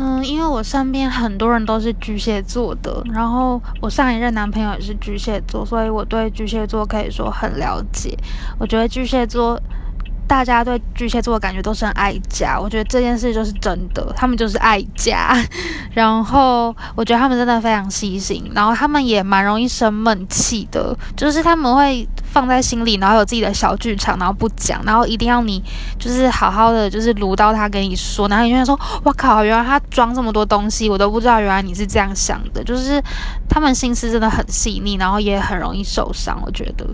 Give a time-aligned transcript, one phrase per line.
[0.00, 8.16] 嗯，因为我身边很多人都是巨蟹座的，然后我上一任男朋友也是巨蟹座，所以我对巨蟹座可以说很了解。
[8.58, 9.60] 我觉得巨蟹座。
[10.26, 15.36] 大家对巨蟹座的感觉都是很爱家，我觉得这件事就是真的，他们就是爱家。
[15.92, 25.62] 然后我觉得他们真的非常细心，然后他们也蛮容易生闷气的，就是他们会放在心里，然后有自己的小剧场，然后不讲，然后一定要你
[25.98, 33.02] 就是好好的就是炉到他跟你说，然后你就会说，哇靠，原来他装这么多东西，我都不知道，原来你是这样想的，就是
[33.48, 36.86] 他们心思真的很细腻，然后也很容易受伤，我觉得。